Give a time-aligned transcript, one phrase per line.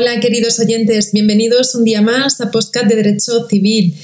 [0.00, 3.94] Hola queridos oyentes, bienvenidos un día más a Postcat de Derecho Civil.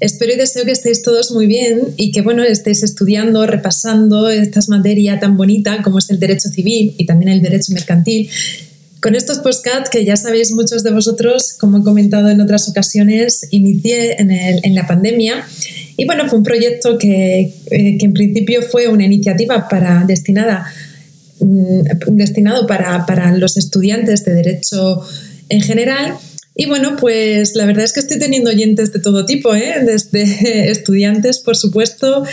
[0.00, 4.60] Espero y deseo que estéis todos muy bien y que bueno, estéis estudiando, repasando esta
[4.68, 8.28] materia tan bonita como es el derecho civil y también el derecho mercantil.
[9.00, 13.48] Con estos postcat que ya sabéis muchos de vosotros, como he comentado en otras ocasiones,
[13.50, 15.42] inicié en, la pandemia
[15.96, 20.66] y bueno, fue un proyecto que, eh, que en principio fue una iniciativa para, destinada,
[21.40, 25.00] mm, destinado para, para los estudiantes de derecho
[25.48, 26.14] en general.
[26.58, 29.74] Y bueno, pues la verdad es que estoy teniendo oyentes de todo tipo, ¿eh?
[29.84, 32.24] desde estudiantes, por supuesto,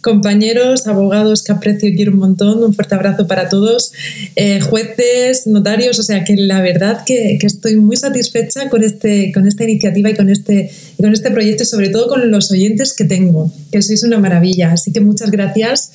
[0.00, 3.92] compañeros, abogados que aprecio y quiero un montón, un fuerte abrazo para todos,
[4.34, 9.46] eh, jueces, notarios, o sea que la verdad que, estoy muy satisfecha con, este, con
[9.46, 13.04] esta iniciativa y con este, con este proyecto y sobre todo con los oyentes que
[13.04, 14.72] tengo, que sois una maravilla.
[14.72, 15.92] Así que muchas gracias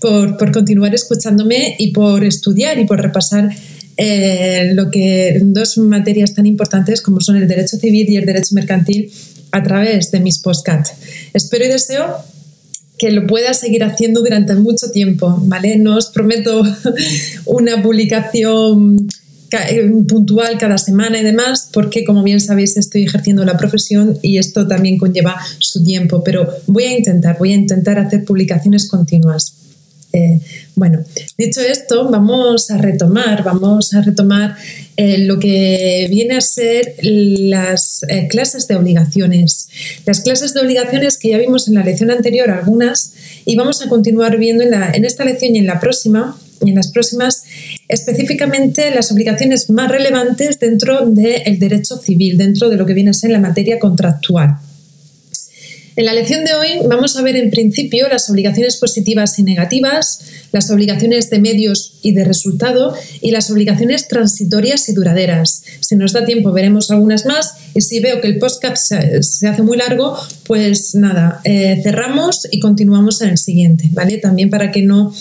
[0.00, 3.50] por, por continuar escuchándome y por estudiar y por repasar
[3.96, 8.54] eh, lo que dos materias tan importantes como son el derecho civil y el derecho
[8.54, 9.12] mercantil
[9.52, 10.92] a través de mis postcards.
[11.32, 12.16] Espero y deseo
[12.98, 15.76] que lo pueda seguir haciendo durante mucho tiempo, ¿vale?
[15.76, 16.62] No os prometo
[17.46, 19.08] una publicación
[19.52, 24.38] eh, puntual cada semana y demás, porque como bien sabéis estoy ejerciendo la profesión y
[24.38, 29.54] esto también conlleva su tiempo, pero voy a intentar, voy a intentar hacer publicaciones continuas.
[30.14, 30.40] Eh,
[30.76, 31.00] bueno,
[31.36, 34.56] dicho esto, vamos a retomar, vamos a retomar
[34.96, 39.68] eh, lo que viene a ser las eh, clases de obligaciones.
[40.06, 43.14] Las clases de obligaciones que ya vimos en la lección anterior, algunas,
[43.44, 46.92] y vamos a continuar viendo en, esta lección y en la próxima, y en las
[46.92, 47.42] próximas,
[47.88, 53.14] específicamente las obligaciones más relevantes dentro del derecho civil, dentro de lo que viene a
[53.14, 54.58] ser la materia contractual.
[55.96, 60.24] En la lección de hoy vamos a ver en principio las obligaciones positivas y negativas,
[60.50, 65.62] las obligaciones de medios y de resultado y las obligaciones transitorias y duraderas.
[65.80, 69.62] Si nos da tiempo veremos algunas más y si veo que el podcast se, hace
[69.62, 70.18] muy largo,
[70.48, 74.18] pues nada, eh, cerramos y continuamos en el siguiente, ¿vale?
[74.18, 75.14] También para que no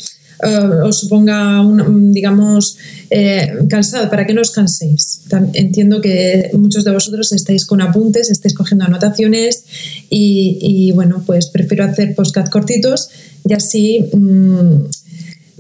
[0.46, 2.78] eh, os suponga, un, digamos,
[3.10, 5.22] eh, cansado, para que no os canséis.
[5.54, 9.64] Entiendo que muchos de vosotros estáis con apuntes, estáis cogiendo anotaciones
[10.10, 13.10] y, bueno, pues prefiero hacer postcat cortitos
[13.48, 14.86] y así mm,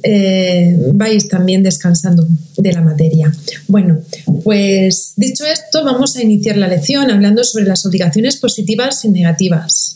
[0.03, 2.27] eh, vais también descansando
[2.57, 3.31] de la materia.
[3.67, 4.01] Bueno,
[4.43, 9.95] pues dicho esto, vamos a iniciar la lección hablando sobre las obligaciones positivas y negativas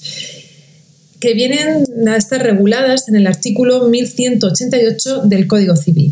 [1.19, 6.11] que vienen a estar reguladas en el artículo 1188 del Código Civil.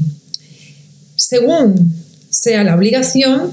[1.15, 1.93] Según
[2.29, 3.51] sea la obligación,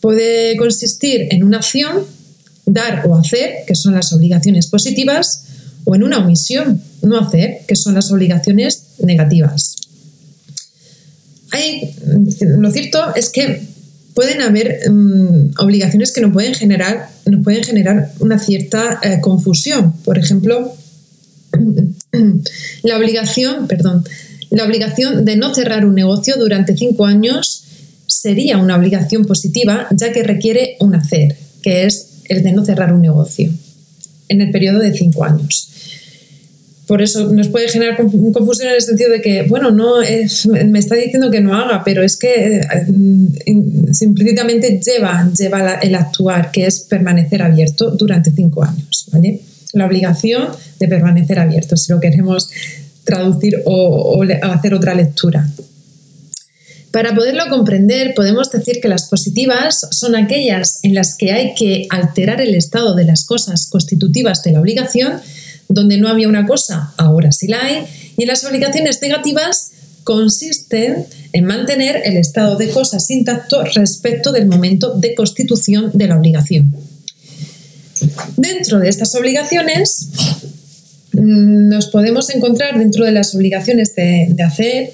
[0.00, 2.04] puede consistir en una acción,
[2.66, 5.44] dar o hacer, que son las obligaciones positivas,
[5.84, 9.76] o en una omisión, no hacer, que son las obligaciones negativas.
[12.40, 13.60] lo cierto es que
[14.14, 19.92] pueden haber mm, obligaciones que nos pueden generar, nos pueden generar una cierta eh, confusión.
[20.04, 20.74] Por ejemplo,
[22.82, 24.04] la obligación, perdón,
[24.50, 27.64] la obligación de no cerrar un negocio durante cinco años
[28.06, 32.92] sería una obligación positiva, ya que requiere un hacer, que es el de no cerrar
[32.92, 33.52] un negocio
[34.28, 35.70] en el periodo de cinco años.
[36.86, 40.00] Por eso nos puede generar confusión en el sentido de que, bueno, no
[40.66, 42.86] me está diciendo que no haga, pero es que eh,
[43.46, 49.40] implícitamente lleva, lleva el actuar, que es permanecer abierto durante cinco años, ¿vale?
[49.74, 50.48] La obligación
[50.78, 52.48] de permanecer abierto, si lo queremos
[53.04, 55.48] traducir o, hacer otra lectura.
[56.90, 61.86] Para poderlo comprender, podemos decir que las positivas son aquellas en las que hay que
[61.90, 65.14] alterar el estado de las cosas constitutivas de la obligación,
[65.68, 67.84] donde no había una cosa, ahora sí la hay,
[68.16, 69.72] y las obligaciones negativas
[70.04, 76.16] consisten en mantener el estado de cosas intacto respecto del momento de constitución de la
[76.16, 76.72] obligación.
[78.36, 80.08] Dentro de estas obligaciones
[81.12, 84.92] mm, nos podemos encontrar dentro de las obligaciones de, hacer,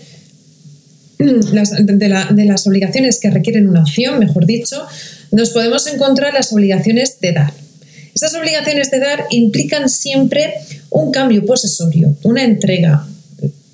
[1.18, 4.86] de, las obligaciones que requieren una opción, mejor dicho,
[5.32, 7.52] nos podemos encontrar las obligaciones de dar.
[8.14, 10.54] Esas obligaciones de dar implican siempre
[10.90, 13.06] un cambio posesorio, una entrega,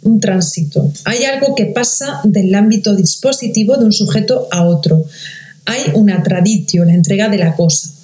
[0.02, 0.93] un tránsito.
[1.05, 5.05] Hay algo que pasa del ámbito dispositivo de un sujeto a otro.
[5.64, 7.95] Hay una traditio, la entrega de la cosa.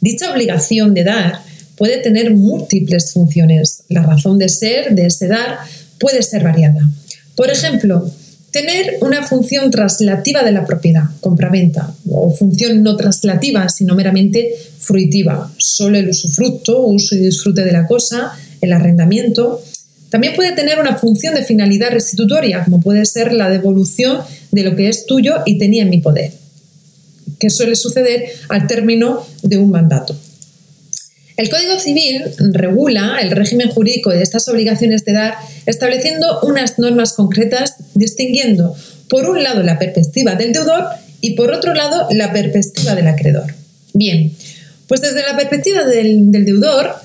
[0.00, 1.40] Dicha obligación de dar
[1.76, 3.84] puede tener múltiples funciones.
[3.88, 5.58] La razón de ser de ese dar
[5.98, 6.80] puede ser variada.
[7.34, 8.10] Por ejemplo,
[8.50, 15.52] tener una función traslativa de la propiedad, compraventa, o función no traslativa, sino meramente fruitiva,
[15.58, 19.62] solo el usufructo, uso y disfrute de la cosa, el arrendamiento.
[20.10, 24.18] También puede tener una función de finalidad restitutoria, como puede ser la devolución
[24.50, 26.32] de lo que es tuyo y tenía en mi poder
[27.38, 30.16] que suele suceder al término de un mandato.
[31.36, 35.34] El Código Civil regula el régimen jurídico de estas obligaciones de dar
[35.66, 38.74] estableciendo unas normas concretas distinguiendo
[39.08, 40.84] por un lado la perspectiva del deudor
[41.20, 43.54] y por otro lado la perspectiva del acreedor.
[43.94, 44.32] Bien,
[44.88, 46.96] pues desde la perspectiva del, del deudor,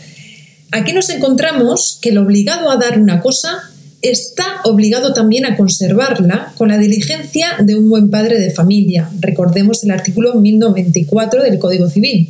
[0.72, 3.70] aquí nos encontramos que el obligado a dar una cosa
[4.04, 9.10] está obligado también a conservarla con la diligencia de un buen padre de familia.
[9.20, 12.30] Recordemos el artículo 1094 del Código Civil.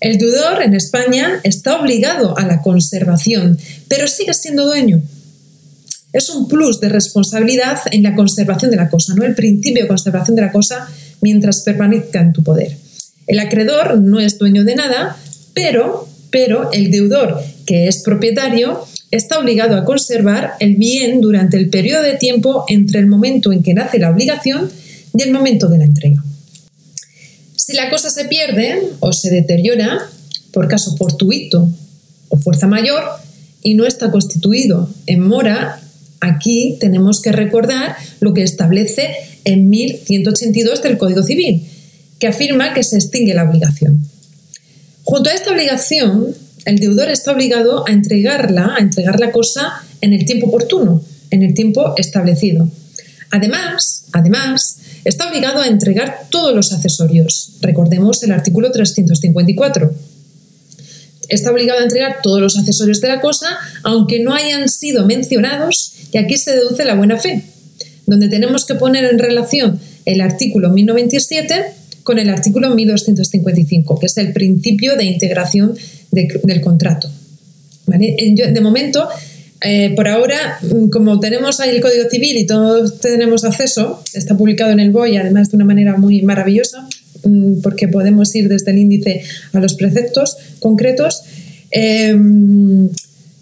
[0.00, 5.02] El deudor en España está obligado a la conservación, pero sigue siendo dueño.
[6.12, 9.88] Es un plus de responsabilidad en la conservación de la cosa, no el principio de
[9.88, 10.88] conservación de la cosa
[11.20, 12.76] mientras permanezca en tu poder.
[13.26, 15.16] El acreedor no es dueño de nada,
[15.52, 21.70] pero, pero el deudor, que es propietario, está obligado a conservar el bien durante el
[21.70, 24.70] periodo de tiempo entre el momento en que nace la obligación
[25.16, 26.22] y el momento de la entrega.
[27.56, 29.98] Si la cosa se pierde o se deteriora
[30.52, 31.68] por caso fortuito
[32.28, 33.04] o fuerza mayor
[33.62, 35.80] y no está constituido en mora,
[36.20, 39.08] aquí tenemos que recordar lo que establece
[39.44, 41.66] en 1182 del Código Civil,
[42.18, 44.02] que afirma que se extingue la obligación.
[45.04, 46.34] Junto a esta obligación,
[46.68, 51.42] el deudor está obligado a entregarla, a entregar la cosa en el tiempo oportuno, en
[51.42, 52.68] el tiempo establecido.
[53.30, 57.52] Además, además, está obligado a entregar todos los accesorios.
[57.62, 59.94] Recordemos el artículo 354.
[61.30, 63.46] Está obligado a entregar todos los accesorios de la cosa,
[63.82, 67.44] aunque no hayan sido mencionados, y aquí se deduce la buena fe,
[68.04, 71.77] donde tenemos que poner en relación el artículo 1097
[72.08, 75.74] con el artículo 1255, que es el principio de integración
[76.10, 77.10] del contrato.
[77.86, 79.06] de momento,
[79.60, 84.38] eh, por ahora, mm, como tenemos ahí el Código Civil y todos tenemos acceso, está
[84.38, 86.88] publicado en el BOI, además de una manera muy maravillosa,
[87.24, 89.20] mm, porque podemos ir desde el índice
[89.52, 91.24] a los preceptos concretos.
[91.70, 92.88] Em,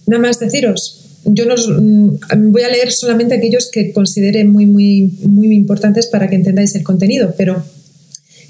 [0.09, 5.13] nada más deciros, yo nos, mm, voy a leer solamente aquellos que considere muy, muy,
[5.23, 7.63] muy importantes para que entendáis el contenido, pero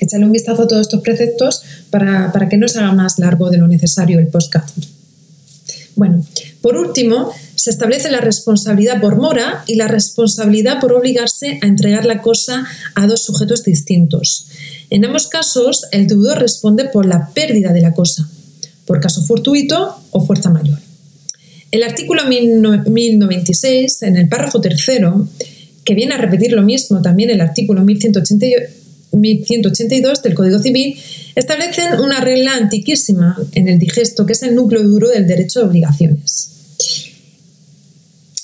[0.00, 3.50] echadle un vistazo a todos estos preceptos para, para que no se haga más largo
[3.50, 4.76] de lo necesario el podcast.
[5.96, 6.22] Bueno,
[6.60, 12.04] por último, se establece la responsabilidad por mora y la responsabilidad por obligarse a entregar
[12.04, 14.48] la cosa a dos sujetos distintos.
[14.90, 18.28] En ambos casos, el deudor responde por la pérdida de la cosa,
[18.84, 20.78] por caso fortuito o fuerza mayor.
[21.70, 25.26] El artículo 1096, en el párrafo tercero,
[25.84, 27.82] que viene a repetir lo mismo también el artículo
[29.16, 30.98] 1182 del Código Civil,
[31.34, 35.66] establecen una regla antiquísima en el digesto, que es el núcleo duro del derecho de
[35.66, 36.52] obligaciones.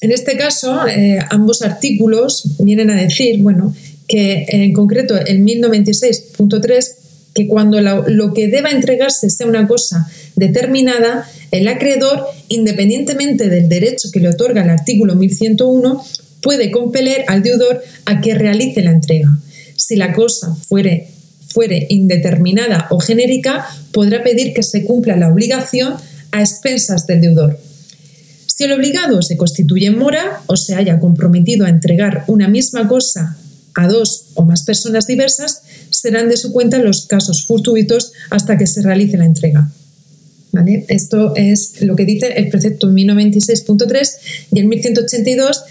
[0.00, 3.74] En este caso, eh, ambos artículos vienen a decir, bueno,
[4.08, 6.86] que en concreto el 1096.3,
[7.34, 14.10] que cuando lo que deba entregarse sea una cosa determinada, el acreedor, independientemente del derecho
[14.12, 16.04] que le otorga el artículo 1101,
[16.42, 19.28] puede compeler al deudor a que realice la entrega.
[19.76, 21.08] Si la cosa fuere,
[21.48, 25.94] fuere indeterminada o genérica, podrá pedir que se cumpla la obligación
[26.30, 27.58] a expensas del deudor.
[28.46, 32.86] Si el obligado se constituye en mora o se haya comprometido a entregar una misma
[32.86, 33.38] cosa
[33.74, 38.66] a dos o más personas diversas, serán de su cuenta los casos fortuitos hasta que
[38.66, 39.70] se realice la entrega.
[40.52, 40.84] ¿Vale?
[40.88, 44.10] Esto es lo que dice el precepto 1096.3
[44.52, 45.62] y el 1182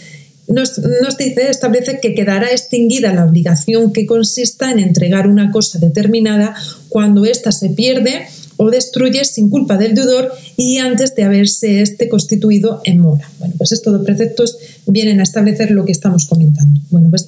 [0.47, 0.75] nos,
[1.17, 6.55] dice, establece que quedará extinguida la obligación que consista en entregar una cosa determinada
[6.89, 8.25] cuando ésta se pierde
[8.57, 13.29] o destruye sin culpa del deudor y antes de haberse este constituido en mora.
[13.39, 16.79] Bueno, pues estos dos preceptos vienen a establecer lo que estamos comentando.
[16.89, 17.27] Bueno, pues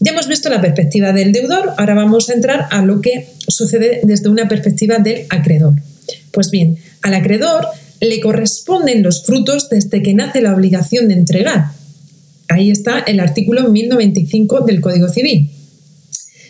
[0.00, 4.00] ya hemos visto la perspectiva del deudor, ahora vamos a entrar a lo que sucede
[4.04, 5.74] desde una perspectiva del acreedor.
[6.30, 7.66] Pues bien, al acreedor
[8.00, 11.77] le corresponden los frutos desde que nace la obligación de entregar.
[12.48, 15.50] Ahí está el artículo 1095 del Código Civil.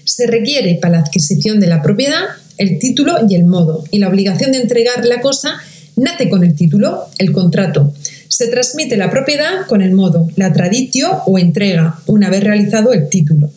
[0.04, 2.22] Se requiere para la adquisición de la propiedad
[2.56, 3.84] el título y el modo.
[3.90, 5.58] Y la obligación de entregar la cosa
[5.96, 7.92] nace con el título, el contrato.
[8.28, 13.08] Se transmite la propiedad con el modo, la traditio o entrega, una vez realizado el
[13.08, 13.50] título.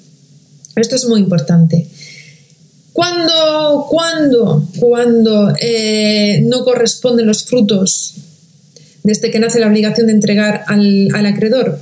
[0.75, 1.87] Esto es muy importante.
[2.93, 3.87] Cuando,
[5.61, 8.15] eh, no corresponden los frutos
[9.03, 11.79] desde que nace la obligación de entregar al acreedor,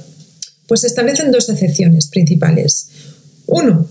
[0.69, 2.87] pues se establecen dos excepciones principales.
[3.47, 3.87] Uno,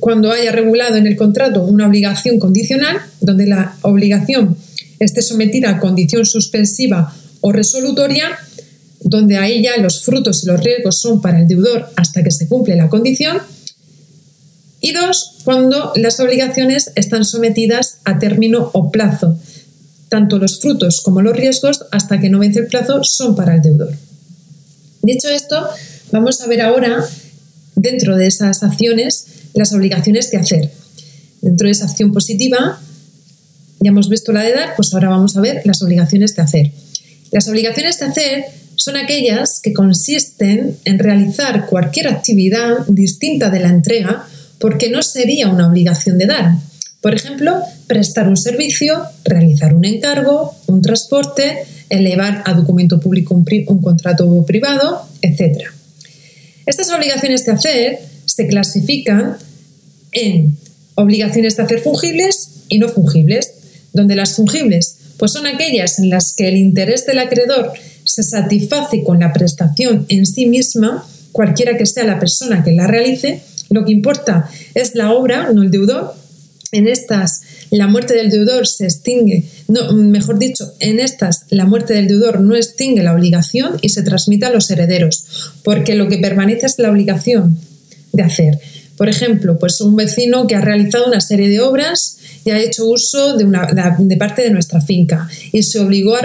[0.00, 4.56] cuando haya regulado en el contrato una obligación condicional, donde la obligación
[4.98, 8.30] esté sometida a condición suspensiva o resolutoria,
[9.00, 12.48] donde ahí ya los frutos y los riesgos son para el deudor hasta que se
[12.48, 13.38] cumple la condición.
[14.80, 19.38] Y dos, cuando las obligaciones están sometidas a término o plazo.
[20.08, 23.62] Tanto los frutos como los riesgos, hasta que no vence el plazo, son para el
[23.62, 23.92] deudor.
[25.02, 25.68] Dicho esto,
[26.12, 27.04] vamos a ver ahora,
[27.74, 30.70] dentro de esas acciones, las obligaciones que hacer.
[31.40, 32.80] Dentro de esa acción positiva,
[33.80, 36.72] ya hemos visto la de dar, pues ahora vamos a ver las obligaciones de hacer.
[37.30, 38.44] Las obligaciones de hacer
[38.76, 44.26] son aquellas que consisten en realizar cualquier actividad distinta de la entrega
[44.58, 46.52] porque no sería una obligación de dar.
[47.00, 51.58] Por ejemplo, prestar un servicio, realizar un encargo, un transporte,
[51.90, 55.70] elevar a documento público un, un contrato privado, etc.
[56.68, 59.38] Estas obligaciones de hacer se clasifican
[60.12, 60.54] en
[60.96, 63.54] obligaciones de hacer fungibles y no fungibles,
[63.94, 67.72] donde las fungibles pues son aquellas en las que el interés del acreedor
[68.04, 72.86] se satisface con la prestación en sí misma, cualquiera que sea la persona que la
[72.86, 76.14] realice, lo que importa es la obra, no el deudor.
[76.70, 81.94] En estas, la muerte del deudor se extingue, no, mejor dicho, en estas, la muerte
[81.94, 85.24] del deudor no extingue la obligación y se transmite a los herederos,
[85.64, 87.58] porque lo que permanece es la obligación
[88.12, 88.58] de hacer.
[88.98, 92.84] Por ejemplo, pues un vecino que ha realizado una serie de obras y ha hecho
[92.84, 96.22] uso de, una, de parte de nuestra finca y se obligó a,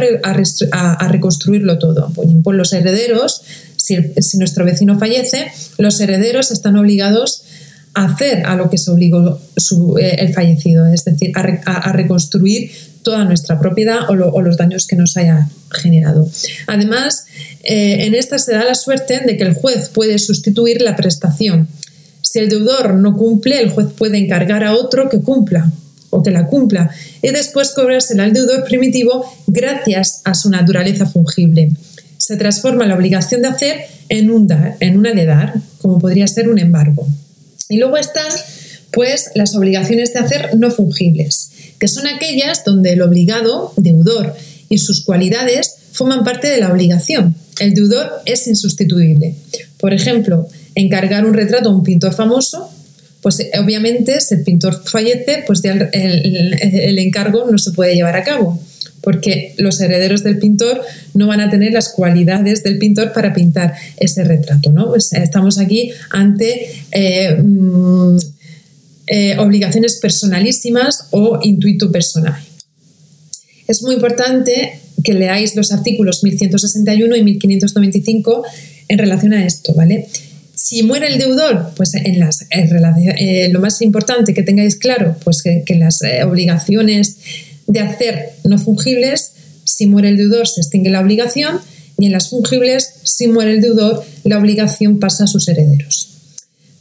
[0.71, 2.11] a, reconstruirlo todo.
[2.15, 3.43] Pues, pues los herederos,
[3.77, 7.52] si, si, nuestro vecino fallece, los herederos están obligados a
[7.93, 9.39] hacer a lo que se obligó
[9.99, 12.71] eh, el fallecido, es decir, a, reconstruir
[13.03, 16.27] toda nuestra propiedad o, o, los daños que nos haya generado.
[16.67, 17.25] Además,
[17.63, 21.67] eh, en esta se da la suerte de que el juez puede sustituir la prestación.
[22.21, 25.71] Si el deudor no cumple, el juez puede encargar a otro que cumpla
[26.09, 26.89] o que la cumpla
[27.21, 31.71] y después cobrársela al deudor primitivo gracias a su naturaleza fungible.
[32.17, 36.27] Se transforma la obligación de hacer en, un dar, en una de dar, como podría
[36.27, 37.05] ser un embargo.
[37.69, 38.27] Y luego están
[38.91, 44.35] pues las obligaciones de hacer no fungibles, que son aquellas donde el obligado, deudor
[44.69, 47.35] y sus cualidades forman parte de la obligación.
[47.59, 49.35] El deudor es insustituible.
[49.77, 52.69] Por ejemplo, encargar un retrato a un pintor famoso
[53.23, 58.15] pues eh, obviamente si el pintor fallece, pues ya el, encargo no se puede llevar
[58.15, 58.61] a cabo,
[59.03, 60.81] porque los herederos del pintor
[61.13, 64.71] no van a tener las cualidades del pintor para pintar ese retrato.
[64.71, 64.87] ¿no?
[64.87, 68.17] Pues estamos aquí ante eh, mm,
[69.07, 72.41] eh, obligaciones personalísimas o intuito personal.
[73.67, 78.43] Es muy importante que leáis los artículos 1161 y 1595
[78.87, 80.07] en relación a esto, ¿vale?
[80.55, 85.43] Si muere el deudor, pues en las eh, lo más importante que tengáis claro, pues
[85.43, 87.17] que, las eh, obligaciones
[87.67, 91.59] de hacer no fungibles, si muere el deudor se extingue la obligación
[91.97, 96.09] y en las fungibles, si muere el deudor, la obligación pasa a sus herederos.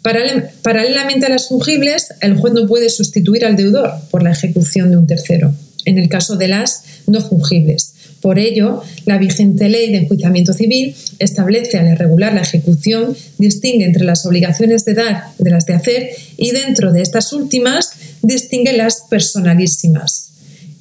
[0.02, 4.96] Paralelamente a las fungibles, el juez no puede sustituir al deudor por la ejecución de
[4.96, 7.94] un tercero, en el caso de las no fungibles.
[8.20, 14.04] Por ello, la vigente ley de enjuiciamiento civil establece al regular la ejecución, distingue entre
[14.04, 19.02] las obligaciones de dar de las de hacer y dentro de estas últimas distingue las
[19.10, 20.21] personalísimas.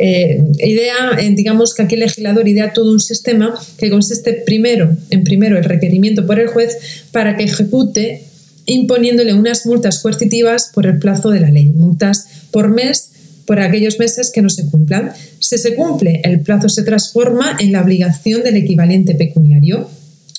[0.03, 4.97] Eh, idea, eh, digamos que aquí el legislador idea todo un sistema que consiste primero,
[5.11, 6.75] en primero el requerimiento por el juez
[7.11, 8.23] para que ejecute
[8.65, 13.11] imponiéndole unas multas coercitivas por el plazo de la ley, multas por mes
[13.45, 15.11] por aquellos meses que no se cumplan.
[15.39, 19.87] Si se cumple, el plazo se transforma en la obligación del equivalente pecuniario.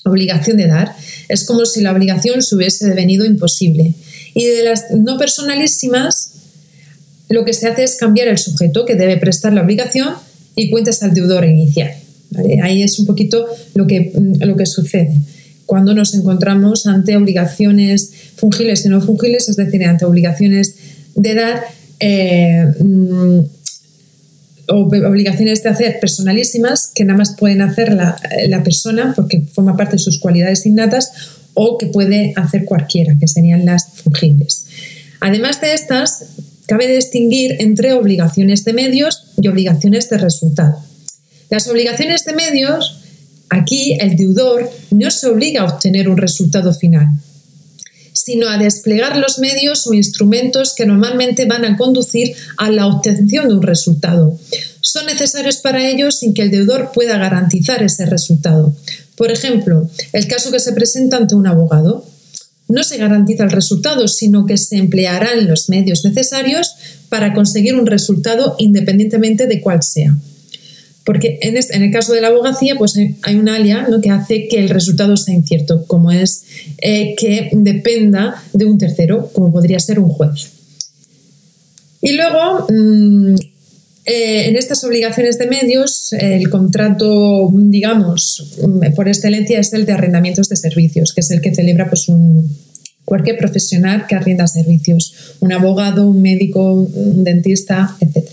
[0.05, 0.97] Obligación de dar.
[1.29, 3.95] Es como si la obligación se hubiese devenido imposible.
[4.35, 6.32] Y de las no personalísimas,
[7.33, 10.15] lo que se hace es cambiar el sujeto que debe prestar la obligación
[10.55, 11.93] y cuentas al deudor inicial.
[12.63, 15.13] Ahí es un poquito lo que, lo que sucede
[15.67, 20.77] cuando nos encontramos ante obligaciones fungibles y no fungibles, es decir, ante obligaciones
[21.15, 21.63] de dar
[21.99, 23.41] eh, mm,
[24.69, 29.99] obligaciones de hacer personalísimas que nada más pueden hacer la, persona porque forma parte de
[29.99, 31.11] sus cualidades innatas
[31.55, 34.67] o que puede hacer cualquiera, que serían las fungibles.
[35.21, 36.27] Además de estas,
[36.67, 40.77] cabe distinguir entre obligaciones de medios y obligaciones de resultado.
[41.51, 43.01] Las obligaciones de medios,
[43.51, 47.09] aquí el deudor no se obliga a obtener un resultado final,
[48.13, 53.49] sino a desplegar los medios o instrumentos que normalmente van a conducir a la obtención
[53.49, 54.39] de un resultado.
[54.81, 58.75] Son necesarios para ello sin que el deudor pueda garantizar ese resultado.
[59.17, 62.07] Por ejemplo, el caso que se presenta ante un abogado.
[62.73, 66.75] No se garantiza el resultado, sino que se emplearán los medios necesarios
[67.11, 70.17] para conseguir un resultado independientemente de cuál sea.
[71.05, 74.71] Porque en, el caso de la abogacía, pues hay, un alia que hace que el
[74.71, 76.47] resultado sea incierto, como es
[76.79, 80.53] eh, que dependa de un tercero, como podría ser un juez.
[82.01, 83.35] Y luego, mm,
[84.05, 88.57] eh, en estas obligaciones de medios, el contrato, digamos,
[88.97, 92.09] por excelencia es el de arrendamientos de servicios, que es el que celebra pues,
[93.05, 98.29] cualquier profesional que arrienda servicios, un abogado, un médico, un dentista, etc.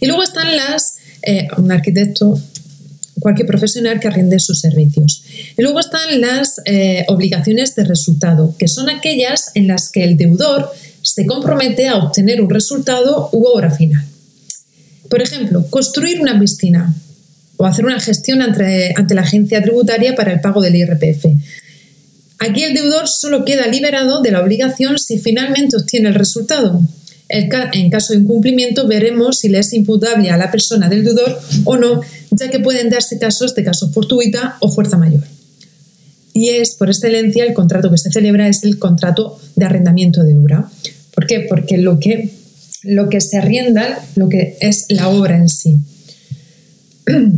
[0.00, 2.40] Y luego están las, eh, un arquitecto,
[3.20, 5.24] cualquier profesional que arriende sus servicios.
[5.56, 10.16] Y luego están las eh, obligaciones de resultado, que son aquellas en las que el
[10.16, 10.70] deudor
[11.02, 14.04] se compromete a obtener un resultado u obra final.
[15.08, 16.94] Por ejemplo, construir una piscina
[17.56, 21.26] o hacer una gestión ante, la agencia tributaria para el pago del IRPF.
[22.38, 26.80] Aquí el deudor solo queda liberado de la obligación si finalmente obtiene el resultado.
[27.28, 31.76] En caso de incumplimiento veremos si le es imputable a la persona del deudor o
[31.76, 32.00] no,
[32.30, 35.24] ya que pueden darse casos de caso fortuita o fuerza mayor.
[36.32, 40.34] Y es, por excelencia, el contrato que se celebra es el contrato de arrendamiento de
[40.34, 40.70] obra.
[41.12, 41.40] ¿Por qué?
[41.40, 42.30] Porque lo que
[42.82, 45.76] lo que se arrienda, lo que es la obra en sí.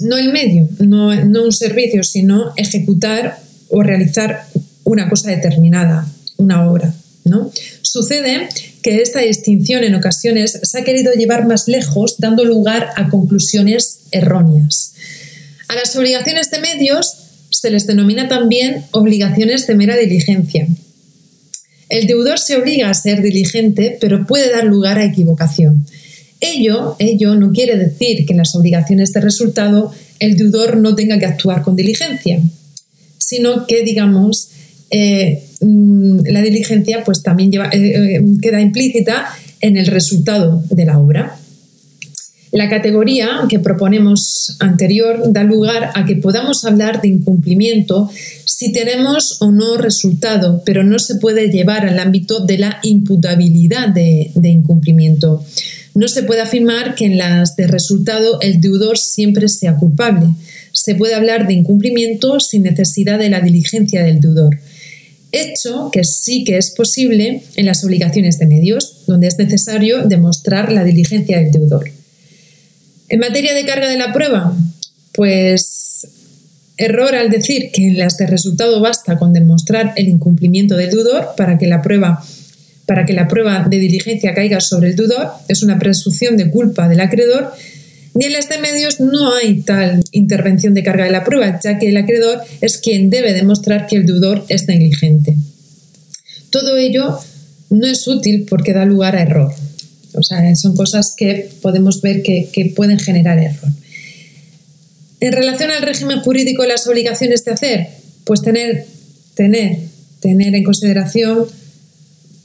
[0.00, 4.46] No el medio, no, un servicio, sino ejecutar o realizar
[4.84, 6.94] una cosa determinada, una obra.
[7.24, 7.52] ¿no?
[7.82, 8.48] Sucede
[8.82, 14.00] que esta distinción en ocasiones se ha querido llevar más lejos, dando lugar a conclusiones
[14.12, 14.94] erróneas.
[15.68, 17.14] A las obligaciones de medios
[17.50, 20.66] se les denomina también obligaciones de mera diligencia,
[21.92, 25.84] el deudor se obliga a ser diligente, pero puede dar lugar a equivocación.
[26.40, 31.18] Ello, ello no quiere decir que en las obligaciones de resultado el deudor no tenga
[31.18, 32.40] que actuar con diligencia,
[33.18, 34.48] sino que, digamos,
[34.88, 39.26] eh, mm, la diligencia pues también eh, eh, queda implícita
[39.60, 41.38] en el resultado de la obra.
[42.52, 48.10] La categoría que proponemos anterior da lugar a que podamos hablar de incumplimiento
[48.44, 53.88] si tenemos o no resultado, pero no se puede llevar al ámbito de la imputabilidad
[53.88, 55.42] de, incumplimiento.
[55.94, 60.26] No se puede afirmar que en las de resultado el deudor siempre sea culpable.
[60.72, 64.58] Se puede hablar de incumplimiento sin necesidad de la diligencia del deudor.
[65.32, 70.70] Hecho que sí que es posible en las obligaciones de medios, donde es necesario demostrar
[70.70, 72.01] la diligencia del deudor.
[73.12, 74.56] En materia de carga de la prueba,
[75.12, 76.08] pues
[76.78, 81.28] error al decir que en las de resultado basta con demostrar el incumplimiento del deudor
[81.36, 82.24] para que la prueba
[82.86, 86.88] para que la prueba de diligencia caiga sobre el deudor, es una presunción de culpa
[86.88, 87.52] del acreedor,
[88.14, 91.78] ni en las de medios no hay tal intervención de carga de la prueba, ya
[91.78, 95.36] que el acreedor es quien debe demostrar que el deudor es negligente.
[96.48, 97.18] Todo ello
[97.68, 99.54] no es útil porque da lugar a error.
[100.14, 103.70] O sea, son cosas que podemos ver que, pueden generar error.
[105.20, 107.88] En relación al régimen jurídico y las obligaciones de hacer,
[108.24, 108.86] pues tener,
[109.34, 109.78] tener,
[110.20, 111.46] tener en consideración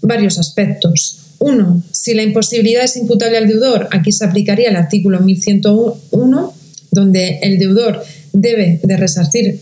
[0.01, 1.19] varios aspectos.
[1.39, 6.53] Uno, si la imposibilidad es imputable al deudor, aquí se aplicaría el artículo 1101,
[6.91, 8.03] donde el deudor
[8.33, 9.59] debe de resarcir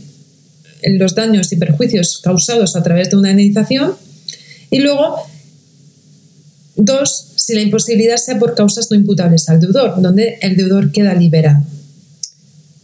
[0.83, 3.93] los daños y perjuicios causados a través de una indemnización.
[4.69, 5.15] Y luego,
[6.75, 11.13] dos, si la imposibilidad sea por causas no imputables al deudor, donde el deudor queda
[11.13, 11.63] liberado.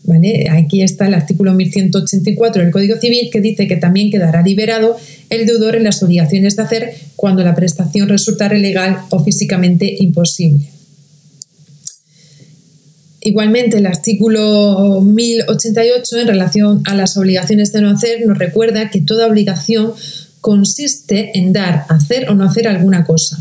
[0.04, 0.48] ¿Vale?
[0.50, 4.98] Aquí está el artículo 1184 del Código Civil que dice que también quedará liberado
[5.30, 10.66] el deudor en las obligaciones de hacer cuando la prestación resultare legal o físicamente imposible.
[13.24, 19.02] Igualmente, el artículo 1088 en relación a las obligaciones de no hacer nos recuerda que
[19.02, 19.94] toda obligación
[20.42, 23.38] consiste en dar, hacer o no hacer alguna cosa.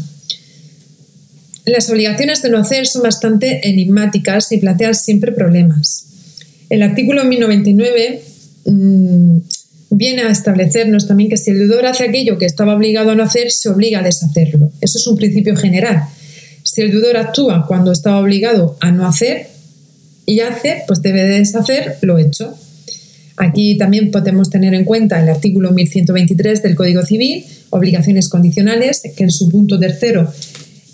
[1.70, 6.04] Las obligaciones de no hacer son bastante enigmáticas y plantean siempre problemas.
[6.68, 8.22] El artículo 1099
[8.64, 9.37] mm,
[9.90, 13.22] viene a establecernos también que si el deudor hace aquello que estaba obligado a no
[13.22, 14.72] hacer, se obliga a deshacerlo.
[14.80, 16.02] Eso es un principio general.
[16.64, 19.46] Si el deudor actúa cuando estaba obligado a no hacer
[20.26, 22.52] y hace, pues debe deshacer lo hecho.
[23.37, 29.22] Aquí también podemos tener en cuenta el artículo 1123 del Código Civil, obligaciones condicionales, que
[29.22, 30.33] en su punto tercero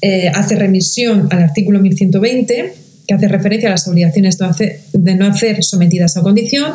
[0.02, 2.74] eh, hace remisión al artículo 1120,
[3.06, 4.38] que hace referencia a las obligaciones
[4.92, 6.72] de no hacer sometidas a condición.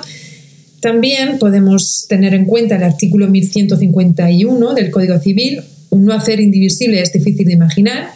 [0.79, 7.01] También podemos tener en cuenta el artículo 1151 del Código Civil, un no hacer indivisible
[7.01, 8.12] es difícil de imaginar.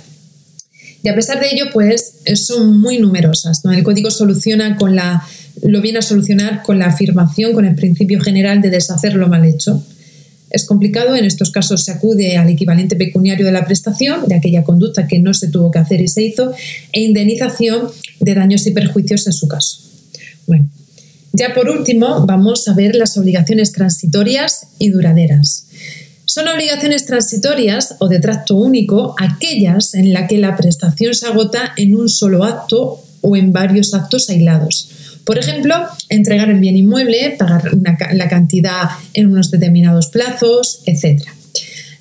[1.04, 3.62] Y a pesar de ello, pues son muy numerosas.
[3.66, 5.24] El Código soluciona con la,
[5.62, 9.46] lo viene a solucionar con la afirmación, con el principio general de deshacer lo mal
[9.46, 9.84] hecho.
[10.50, 14.64] Es complicado, en estos casos se acude al equivalente pecuniario de la prestación, de aquella
[14.64, 16.54] conducta que no se tuvo que hacer y se hizo,
[16.92, 19.80] e indemnización de daños y perjuicios en su caso.
[20.48, 20.70] Bueno,
[21.34, 25.66] ya por último, vamos a ver las obligaciones transitorias y duraderas.
[26.26, 31.74] Son obligaciones transitorias o de tracto único aquellas en las que la prestación se agota
[31.78, 34.90] en un solo acto o en varios actos aislados.
[35.26, 35.76] Por ejemplo,
[36.10, 37.72] entregar el bien inmueble, pagar
[38.14, 41.24] la cantidad en unos determinados plazos, etc.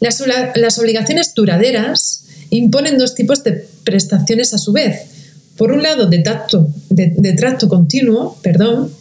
[0.00, 5.06] Las, obligaciones duraderas imponen dos tipos de prestaciones a su vez.
[5.56, 8.92] Por un lado, de, tracto continuo, perdón,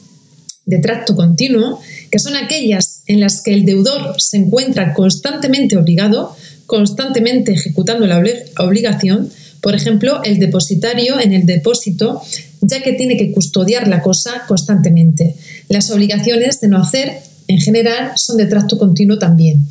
[0.66, 6.34] de tracto continuo, que son aquellas en las que el deudor se encuentra constantemente obligado,
[6.66, 8.24] constantemente ejecutando la
[8.60, 9.30] obligación,
[9.64, 12.22] por ejemplo, el depositario en el depósito,
[12.60, 15.38] ya que tiene que custodiar la cosa constantemente.
[15.70, 19.66] Las obligaciones de no hacer, en general, son de tracto continuo también.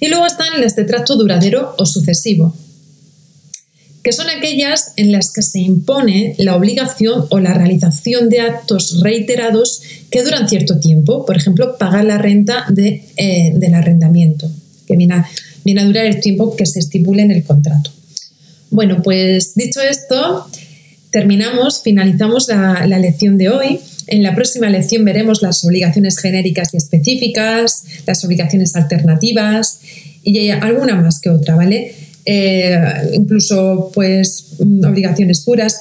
[0.00, 2.56] Y luego están las de tracto duradero o sucesivo,
[4.02, 9.02] que son aquellas en las que se impone la obligación o la realización de actos
[9.02, 14.50] reiterados que duran cierto tiempo, por ejemplo, pagar la renta de, eh, del arrendamiento,
[14.86, 17.90] que viene a durar el tiempo que se estipule en el contrato.
[18.70, 20.46] Bueno, pues dicho esto,
[21.10, 23.80] terminamos, finalizamos la, lección de hoy.
[24.08, 29.80] En la próxima lección veremos las obligaciones genéricas y específicas, las obligaciones alternativas
[30.22, 31.94] y alguna más que otra, ¿vale?
[32.24, 32.78] Eh,
[33.14, 35.80] incluso, pues, obligaciones puras.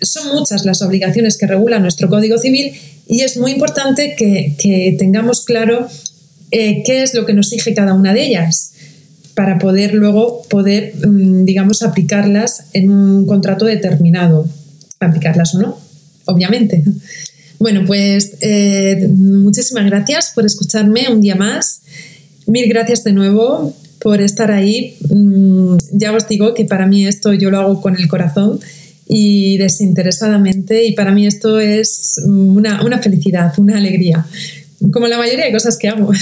[0.00, 2.72] Son muchas las obligaciones que regula nuestro Código Civil
[3.06, 5.86] y es muy importante que, tengamos claro
[6.50, 8.72] eh, qué es lo que nos exige cada una de ellas
[9.36, 14.48] para poder luego poder, mm, digamos, aplicarlas en un contrato determinado.
[14.98, 15.78] Aplicarlas o no,
[16.24, 16.82] obviamente.
[17.58, 21.82] Bueno, pues eh, muchísimas gracias por escucharme un día más.
[22.46, 24.96] Mil gracias de nuevo por estar ahí.
[25.10, 28.58] Mm, ya os digo que para mí esto yo lo hago con el corazón
[29.06, 34.24] y desinteresadamente y para mí esto es una, una felicidad, una alegría
[34.92, 36.12] como la mayoría de cosas que hago.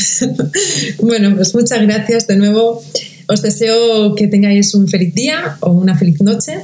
[1.01, 2.83] bueno, pues muchas gracias de nuevo.
[3.27, 6.59] Os deseo que tengáis un feliz día o una feliz noche,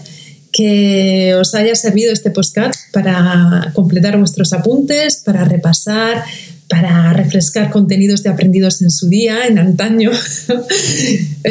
[0.52, 6.22] que os haya servido este podcast para completar vuestros apuntes, para repasar,
[6.68, 10.12] para refrescar contenidos de aprendidos en su día, en antaño,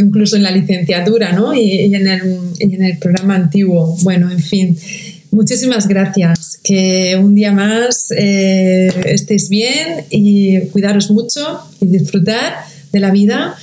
[0.00, 1.54] incluso en la licenciatura ¿no?
[1.54, 3.96] y, en el, en el programa antiguo.
[4.02, 4.78] Bueno, en fin.
[5.32, 6.39] Muchísimas gracias.
[6.62, 12.54] Que un día más eh, estéis bien y cuidaros mucho y disfrutar
[12.92, 13.56] de la vida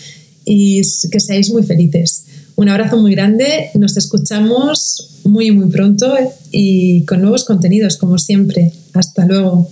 [0.45, 0.81] y
[1.11, 2.25] que seáis muy felices.
[2.55, 3.69] Un abrazo muy grande.
[3.75, 6.15] Nos escuchamos muy, muy pronto
[6.51, 8.71] y con nuevos contenidos, como siempre.
[8.93, 9.69] Hasta luego.